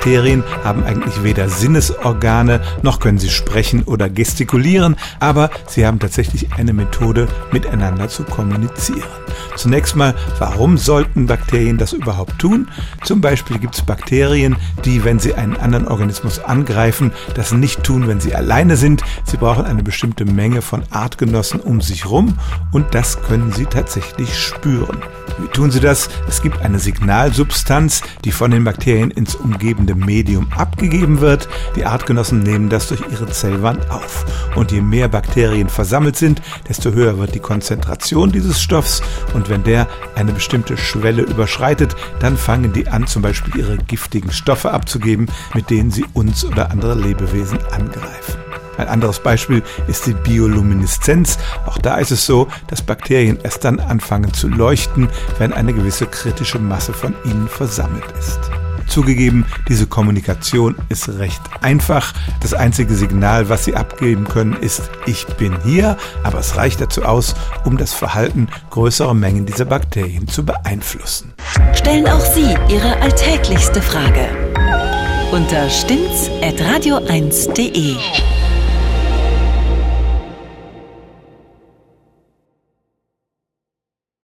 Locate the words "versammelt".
35.68-36.16, 57.46-58.06